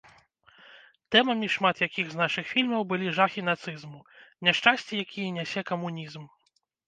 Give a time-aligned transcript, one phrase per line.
[1.15, 4.01] Тэмамі шмат якіх з нашых фільмаў былі жахі нацызму,
[4.49, 6.23] няшчасці, якія нясе камунізм.